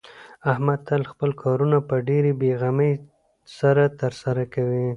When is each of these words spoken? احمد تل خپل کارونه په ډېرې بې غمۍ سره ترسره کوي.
احمد 0.51 0.79
تل 0.87 1.01
خپل 1.11 1.29
کارونه 1.43 1.77
په 1.89 1.95
ډېرې 2.07 2.31
بې 2.39 2.51
غمۍ 2.61 2.93
سره 3.57 3.83
ترسره 3.99 4.43
کوي. 4.53 4.87